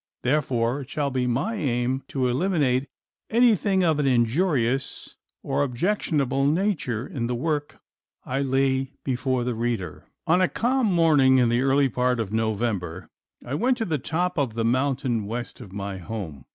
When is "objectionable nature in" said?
5.61-7.27